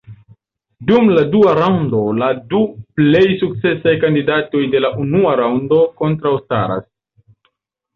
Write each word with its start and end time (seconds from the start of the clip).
Dum 0.91 1.11
la 1.17 1.23
dua 1.35 1.53
raŭndo 1.59 1.99
la 2.23 2.31
du 2.55 2.63
plej 3.01 3.23
sukcesaj 3.45 3.97
kandidatoj 4.07 4.67
de 4.75 4.85
la 4.89 4.95
unua 5.09 5.39
raŭndo 5.45 5.85
kontraŭstaras. 6.05 6.95